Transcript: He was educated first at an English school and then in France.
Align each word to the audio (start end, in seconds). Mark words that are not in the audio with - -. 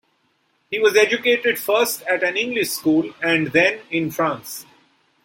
He 0.71 0.79
was 0.79 0.95
educated 0.95 1.59
first 1.59 2.01
at 2.07 2.23
an 2.23 2.35
English 2.35 2.71
school 2.71 3.13
and 3.21 3.51
then 3.51 3.81
in 3.91 4.09
France. 4.09 4.65